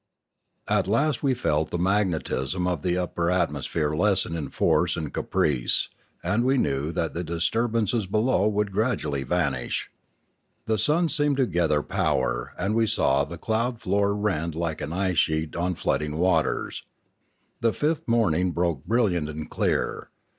At 0.67 0.87
last 0.87 1.21
we 1.21 1.35
felt 1.35 1.69
the 1.69 1.77
magnetism 1.77 2.65
of 2.65 2.81
the 2.81 2.97
upper 2.97 3.27
atmo 3.27 3.61
sphere 3.61 3.95
lessen 3.95 4.35
in 4.35 4.49
force 4.49 4.97
and 4.97 5.13
caprice, 5.13 5.89
and 6.23 6.43
we 6.43 6.57
knew 6.57 6.91
that 6.91 7.13
the 7.13 7.23
disturbances 7.23 8.07
below 8.07 8.47
would 8.47 8.71
gradually 8.71 9.21
vanish. 9.21 9.91
The 10.65 10.79
sun 10.79 11.07
seemed 11.07 11.37
to 11.37 11.45
gather 11.45 11.83
power, 11.83 12.55
and 12.57 12.73
we 12.73 12.87
saw 12.87 13.25
the 13.25 13.37
cloud 13.37 13.79
floor 13.79 14.15
rend 14.15 14.55
like 14.55 14.81
an 14.81 14.91
ice 14.91 15.19
sheet 15.19 15.55
on 15.55 15.75
flooding 15.75 16.17
waters. 16.17 16.81
The 17.59 17.71
fifth 17.71 18.07
morning 18.07 18.53
broke 18.53 18.83
brilliant 18.87 19.29
and 19.29 19.47
clear. 19.51 20.09